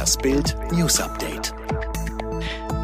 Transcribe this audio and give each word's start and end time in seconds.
Das 0.00 0.16
Bild 0.16 0.56
News 0.72 0.98
Update. 0.98 1.52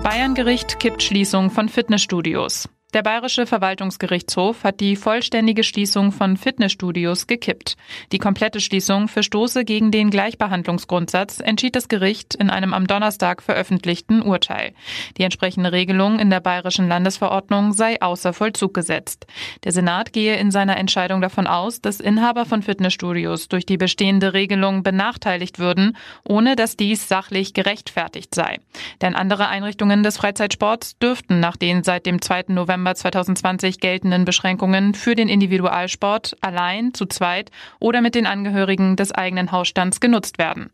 Bayern-Gericht 0.02 0.78
kippt 0.78 1.02
Schließung 1.02 1.50
von 1.50 1.70
Fitnessstudios. 1.70 2.68
Der 2.94 3.02
Bayerische 3.02 3.46
Verwaltungsgerichtshof 3.46 4.62
hat 4.62 4.78
die 4.78 4.94
vollständige 4.94 5.64
Schließung 5.64 6.12
von 6.12 6.36
Fitnessstudios 6.36 7.26
gekippt. 7.26 7.76
Die 8.12 8.18
komplette 8.18 8.60
Schließung 8.60 9.08
verstoße 9.08 9.64
gegen 9.64 9.90
den 9.90 10.08
Gleichbehandlungsgrundsatz, 10.08 11.40
entschied 11.40 11.74
das 11.74 11.88
Gericht 11.88 12.36
in 12.36 12.48
einem 12.48 12.72
am 12.72 12.86
Donnerstag 12.86 13.42
veröffentlichten 13.42 14.22
Urteil. 14.22 14.72
Die 15.16 15.24
entsprechende 15.24 15.72
Regelung 15.72 16.20
in 16.20 16.30
der 16.30 16.38
bayerischen 16.38 16.86
Landesverordnung 16.86 17.72
sei 17.72 18.00
außer 18.00 18.32
Vollzug 18.32 18.72
gesetzt. 18.72 19.26
Der 19.64 19.72
Senat 19.72 20.12
gehe 20.12 20.36
in 20.36 20.52
seiner 20.52 20.76
Entscheidung 20.76 21.20
davon 21.20 21.48
aus, 21.48 21.80
dass 21.80 21.98
Inhaber 21.98 22.46
von 22.46 22.62
Fitnessstudios 22.62 23.48
durch 23.48 23.66
die 23.66 23.78
bestehende 23.78 24.32
Regelung 24.32 24.84
benachteiligt 24.84 25.58
würden, 25.58 25.96
ohne 26.22 26.54
dass 26.54 26.76
dies 26.76 27.08
sachlich 27.08 27.52
gerechtfertigt 27.52 28.32
sei. 28.32 28.60
Denn 29.02 29.16
andere 29.16 29.48
Einrichtungen 29.48 30.04
des 30.04 30.16
Freizeitsports 30.18 30.98
dürften 30.98 31.40
nach 31.40 31.56
den 31.56 31.82
seit 31.82 32.06
dem 32.06 32.22
2. 32.22 32.44
November 32.48 32.75
November 32.76 32.94
2020 32.94 33.80
geltenden 33.80 34.26
Beschränkungen 34.26 34.92
für 34.92 35.14
den 35.14 35.30
Individualsport 35.30 36.36
allein, 36.42 36.92
zu 36.92 37.06
zweit 37.06 37.50
oder 37.80 38.02
mit 38.02 38.14
den 38.14 38.26
Angehörigen 38.26 38.96
des 38.96 39.12
eigenen 39.12 39.50
Hausstands 39.50 39.98
genutzt 39.98 40.36
werden. 40.36 40.68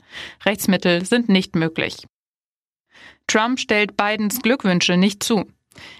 Rechtsmittel 0.44 1.04
sind 1.04 1.28
nicht 1.28 1.54
möglich. 1.54 2.04
Trump 3.28 3.60
stellt 3.60 3.96
Bidens 3.96 4.42
Glückwünsche 4.42 4.96
nicht 4.96 5.22
zu. 5.22 5.46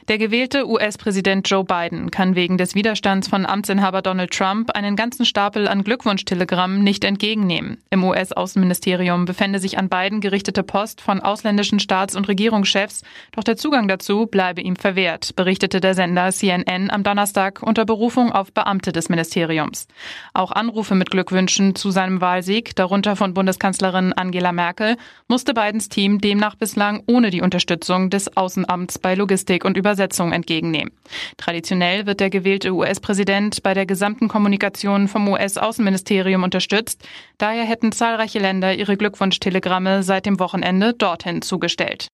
Der 0.09 0.19
gewählte 0.19 0.69
US-Präsident 0.69 1.49
Joe 1.49 1.65
Biden 1.65 2.11
kann 2.11 2.35
wegen 2.35 2.59
des 2.59 2.75
Widerstands 2.75 3.29
von 3.29 3.47
Amtsinhaber 3.47 4.03
Donald 4.03 4.33
Trump 4.33 4.71
einen 4.73 4.97
ganzen 4.97 5.25
Stapel 5.25 5.69
an 5.69 5.85
Glückwunschtelegrammen 5.85 6.83
nicht 6.83 7.05
entgegennehmen. 7.05 7.79
Im 7.91 8.05
US-Außenministerium 8.05 9.25
befände 9.25 9.59
sich 9.59 9.79
an 9.79 9.89
Biden 9.89 10.21
gerichtete 10.21 10.63
Post 10.63 11.01
von 11.01 11.21
ausländischen 11.21 11.79
Staats- 11.79 12.17
und 12.17 12.29
Regierungschefs, 12.29 13.03
doch 13.33 13.45
der 13.45 13.57
Zugang 13.57 13.89
dazu 13.89 14.27
bleibe 14.27 14.61
ihm 14.61 14.77
verwehrt, 14.77 15.37
berichtete 15.37 15.81
der 15.81 15.95
Sender 15.95 16.31
CNN 16.31 16.91
am 16.91 17.03
Donnerstag 17.03 17.63
unter 17.63 17.85
Berufung 17.85 18.33
auf 18.33 18.53
Beamte 18.53 18.93
des 18.93 19.09
Ministeriums. 19.09 19.87
Auch 20.35 20.53
Anrufe 20.53 20.95
mit 20.95 21.11
Glückwünschen 21.11 21.75
zu 21.75 21.91
seinem 21.91 22.21
Wahlsieg, 22.21 22.77
darunter 22.77 23.17
von 23.17 23.35
Bundeskanzlerin 23.35 24.13
Angela 24.13 24.53
Merkel, 24.53 24.97
musste 25.29 25.55
Bidens 25.55 25.89
Team 25.89 26.21
demnach 26.21 26.57
bislang 26.57 27.03
ohne 27.07 27.31
die 27.31 27.41
Unterstützung 27.41 28.11
des 28.11 28.37
Außenamts 28.37 28.99
bei 28.99 29.15
Logistik 29.15 29.62
und 29.65 29.77
Über 29.77 29.93
Übersetzung 29.93 30.33
entgegennehmen. 30.33 30.91
Traditionell 31.37 32.07
wird 32.07 32.21
der 32.21 32.31
gewählte 32.31 32.73
US-Präsident 32.73 33.63
bei 33.63 33.75
der 33.75 33.85
gesamten 33.85 34.29
Kommunikation 34.29 35.07
vom 35.07 35.29
US-Außenministerium 35.29 36.43
unterstützt. 36.45 37.07
Daher 37.37 37.65
hätten 37.65 37.93
zahlreiche 37.93 38.39
Länder 38.39 38.75
ihre 38.75 38.97
Glückwunschtelegramme 38.97 40.03
seit 40.03 40.25
dem 40.25 40.41
Wochenende 40.41 40.95
dorthin 40.95 41.43
zugestellt. 41.43 42.09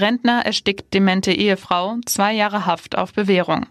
Rentner 0.00 0.46
erstickt 0.46 0.94
demente 0.94 1.32
Ehefrau, 1.32 1.96
zwei 2.06 2.32
Jahre 2.32 2.64
Haft 2.64 2.96
auf 2.96 3.12
Bewährung. 3.12 3.66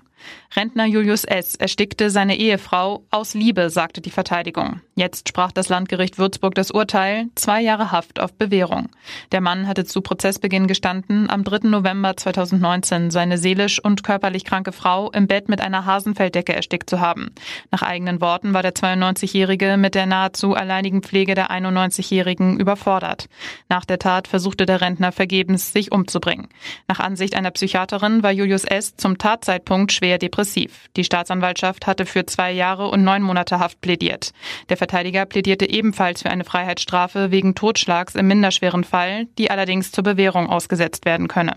Rentner 0.56 0.86
Julius 0.86 1.26
S. 1.26 1.56
erstickte 1.56 2.10
seine 2.10 2.38
Ehefrau 2.38 3.04
aus 3.12 3.34
Liebe, 3.34 3.70
sagte 3.70 4.00
die 4.00 4.10
Verteidigung. 4.10 4.80
Jetzt 4.96 5.28
sprach 5.28 5.52
das 5.52 5.68
Landgericht 5.68 6.18
Würzburg 6.18 6.56
das 6.56 6.72
Urteil, 6.72 7.26
zwei 7.36 7.62
Jahre 7.62 7.92
Haft 7.92 8.22
auf 8.22 8.34
Bewährung. 8.34 8.88
Der 9.34 9.42
Mann 9.42 9.68
hatte 9.68 9.84
zu 9.84 10.00
Prozessbeginn 10.00 10.68
gestanden, 10.68 11.30
am 11.30 11.44
3. 11.44 11.68
November 11.68 12.16
2019 12.16 13.12
seine 13.12 13.38
seelisch 13.38 13.84
und 13.84 14.04
körperlich 14.04 14.46
kranke 14.46 14.72
Frau 14.72 15.12
im 15.12 15.28
Bett 15.28 15.50
mit 15.50 15.60
einer 15.60 15.86
Hasenfelddecke 15.86 16.56
erstickt 16.56 16.90
zu 16.90 17.02
haben. 17.02 17.32
Nach 17.72 17.82
eigenen 17.82 18.22
Worten 18.22 18.54
war 18.54 18.64
der 18.64 18.74
92-Jährige 18.74 19.76
mit 19.76 19.94
der 19.94 20.06
nahezu 20.06 20.54
alleinigen 20.54 21.04
Pflege 21.04 21.36
der 21.36 21.52
91-Jährigen 21.52 22.58
überfordert. 22.58 23.28
Nach 23.68 23.84
der 23.84 24.00
Tat 24.00 24.30
versuchte 24.30 24.66
der 24.66 24.80
Rentner 24.80 25.12
vergebens, 25.12 25.74
sich 25.74 25.92
umzubringen. 25.92 26.48
Nach 26.88 27.02
Ansicht 27.02 27.36
einer 27.36 27.52
Psychiaterin 27.52 28.24
war 28.24 28.32
Julius 28.32 28.64
S. 28.64 28.96
zum 28.96 29.18
Tatzeitpunkt 29.18 29.92
schwer 29.92 30.05
depressiv. 30.18 30.88
Die 30.96 31.04
Staatsanwaltschaft 31.04 31.88
hatte 31.88 32.06
für 32.06 32.26
zwei 32.26 32.52
Jahre 32.52 32.90
und 32.90 33.04
neun 33.04 33.22
Monate 33.22 33.60
Haft 33.60 33.82
plädiert. 33.82 34.32
Der 34.70 34.78
Verteidiger 34.78 35.26
plädierte 35.26 35.70
ebenfalls 35.70 36.22
für 36.22 36.30
eine 36.30 36.44
Freiheitsstrafe 36.44 37.32
wegen 37.32 37.56
Totschlags 37.56 38.16
im 38.16 38.28
minderschweren 38.28 38.84
Fall, 38.84 39.26
die 39.38 39.52
allerdings 39.52 39.92
zur 39.92 40.04
Bewährung 40.04 40.50
ausgesetzt 40.50 41.06
werden 41.06 41.28
könne. 41.28 41.54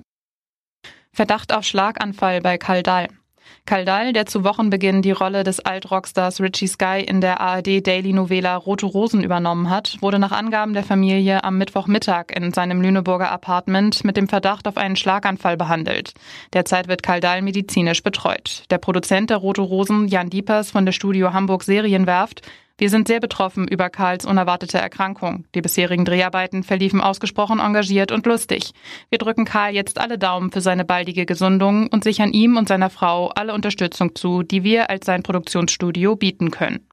Verdacht 1.13 1.53
auf 1.53 1.65
Schlaganfall 1.65 2.41
bei 2.41 2.59
Kaldal. 2.59 3.09
Kaldal, 3.67 4.13
der 4.13 4.27
zu 4.27 4.45
Wochenbeginn 4.45 5.03
die 5.03 5.11
Rolle 5.11 5.45
des 5.45 5.61
Alt-Rockstars 5.61 6.41
Richie 6.41 6.69
Sky 6.69 7.05
in 7.07 7.21
der 7.21 7.41
ARD-Daily-Novela 7.41 8.57
Rote 8.57 8.87
Rosen 8.87 9.23
übernommen 9.23 9.69
hat, 9.69 9.97
wurde 10.01 10.19
nach 10.19 10.33
Angaben 10.33 10.73
der 10.73 10.85
Familie 10.85 11.45
am 11.45 11.59
Mittwochmittag 11.59 12.27
in 12.35 12.53
seinem 12.53 12.81
Lüneburger 12.81 13.31
Apartment 13.31 14.05
mit 14.05 14.17
dem 14.17 14.29
Verdacht 14.29 14.67
auf 14.67 14.77
einen 14.77 14.97
Schlaganfall 14.97 15.57
behandelt. 15.57 16.15
Derzeit 16.53 16.89
wird 16.89 17.03
Kaldal 17.03 17.43
medizinisch 17.43 18.03
betreut. 18.03 18.65
Der 18.71 18.79
Produzent 18.79 19.31
der 19.31 19.37
Rote 19.37 19.61
Rosen, 19.61 20.09
Jan 20.09 20.31
Diepers 20.31 20.71
von 20.71 20.87
der 20.87 20.93
Studio 20.93 21.33
Hamburg 21.33 21.63
Serienwerft, 21.63 22.43
wir 22.79 22.91
sind 22.91 23.09
sehr 23.09 23.19
betroffen 23.19 23.67
über 23.67 23.91
Karls 23.91 24.25
unerwartete 24.25 24.79
Erkrankung. 24.79 25.45
Die 25.57 25.61
bisherigen 25.61 26.05
Dreharbeiten 26.05 26.63
verliefen 26.63 27.01
ausgesprochen 27.01 27.59
engagiert 27.59 28.13
und 28.13 28.25
lustig. 28.25 28.71
Wir 29.11 29.19
drücken 29.19 29.45
Karl 29.45 29.75
jetzt 29.75 29.99
alle 29.99 30.17
Daumen 30.17 30.53
für 30.53 30.61
seine 30.61 30.85
baldige 30.85 31.27
Gesundung 31.27 31.89
und 31.89 32.05
sichern 32.05 32.33
ihm 32.33 32.57
und 32.57 32.69
seiner 32.69 32.89
Frau 32.89 33.31
alle 33.31 33.53
Unterstützung 33.53 34.15
zu, 34.15 34.45
die 34.45 34.63
wir 34.63 34.91
als 34.91 35.07
sein 35.07 35.25
Produktionsstudio 35.25 36.15
bieten 36.15 36.53
können. 36.53 36.87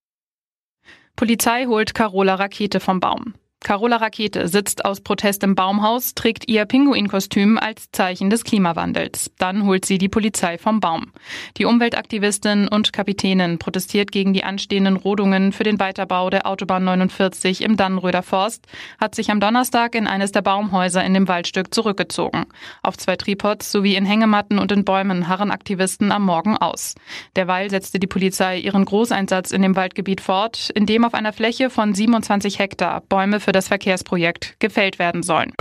Polizei 1.15 1.65
holt 1.65 1.93
Carola 1.93 2.33
Rakete 2.33 2.79
vom 2.79 2.99
Baum. 2.99 3.35
Carola 3.65 3.95
Rakete 3.95 4.47
sitzt 4.47 4.85
aus 4.85 5.01
Protest 5.01 5.41
im 5.41 5.55
Baumhaus, 5.55 6.13
trägt 6.13 6.47
ihr 6.47 6.65
Pinguinkostüm 6.65 7.57
als 7.57 7.89
Zeichen 7.91 8.29
des 8.29 8.43
Klimawandels. 8.43 9.31
Dann 9.39 9.65
holt 9.65 9.85
sie 9.85 9.97
die 9.97 10.07
Polizei 10.07 10.59
vom 10.59 10.79
Baum. 10.79 11.11
Die 11.57 11.65
Umweltaktivistin 11.65 12.67
und 12.67 12.93
Kapitänin 12.93 13.57
protestiert 13.57 14.11
gegen 14.11 14.35
die 14.35 14.43
anstehenden 14.43 14.97
Rodungen 14.97 15.51
für 15.51 15.63
den 15.63 15.79
Weiterbau 15.79 16.29
der 16.29 16.45
Autobahn 16.45 16.83
49 16.83 17.63
im 17.63 17.75
Dannenröder 17.75 18.21
Forst, 18.21 18.67
hat 18.99 19.15
sich 19.15 19.31
am 19.31 19.39
Donnerstag 19.39 19.95
in 19.95 20.05
eines 20.05 20.31
der 20.31 20.43
Baumhäuser 20.43 21.03
in 21.03 21.15
dem 21.15 21.27
Waldstück 21.27 21.73
zurückgezogen. 21.73 22.45
Auf 22.83 22.99
zwei 22.99 23.15
Tripods 23.15 23.71
sowie 23.71 23.95
in 23.95 24.05
Hängematten 24.05 24.59
und 24.59 24.71
in 24.71 24.85
Bäumen 24.85 25.27
harren 25.27 25.49
Aktivisten 25.49 26.11
am 26.11 26.23
Morgen 26.23 26.55
aus. 26.55 26.93
Derweil 27.35 27.71
setzte 27.71 27.97
die 27.97 28.05
Polizei 28.05 28.59
ihren 28.59 28.85
Großeinsatz 28.85 29.49
in 29.49 29.63
dem 29.63 29.75
Waldgebiet 29.75 30.21
fort, 30.21 30.69
in 30.75 30.85
dem 30.85 31.03
auf 31.03 31.15
einer 31.15 31.33
Fläche 31.33 31.71
von 31.71 31.95
27 31.95 32.59
Hektar 32.59 33.01
Bäume 33.09 33.39
für 33.39 33.54
das 33.55 33.69
Verkehrsprojekt 33.69 34.59
gefällt 34.59 34.99
werden 34.99 35.23
sollen. 35.23 35.53